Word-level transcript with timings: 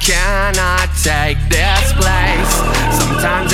cannot 0.00 0.88
take 1.02 1.38
this 1.48 1.92
place. 1.94 2.50
Sometimes 2.98 3.52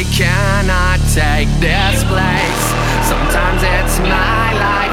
I 0.00 0.04
cannot 0.04 0.98
take 1.12 1.46
this 1.60 2.02
place. 2.04 2.64
Sometimes 3.06 3.60
it's 3.62 3.98
my 3.98 4.54
life. 4.54 4.89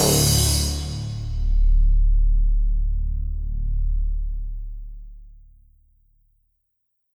Wow. 0.00 0.39